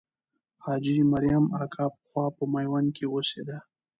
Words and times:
حاجي 0.63 0.95
مریم 1.11 1.43
اکا 1.63 1.85
پخوا 1.95 2.25
په 2.37 2.43
میوند 2.53 2.87
کې 2.95 3.05
اوسېده. 3.09 3.57